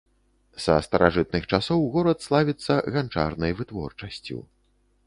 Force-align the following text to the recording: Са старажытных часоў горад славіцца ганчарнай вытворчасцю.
Са 0.63 0.77
старажытных 0.87 1.43
часоў 1.57 1.85
горад 1.97 2.27
славіцца 2.27 2.79
ганчарнай 2.97 3.51
вытворчасцю. 3.63 4.37